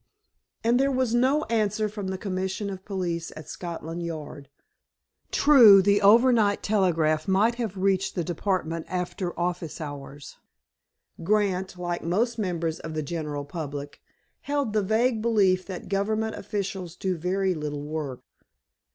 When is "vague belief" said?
14.81-15.67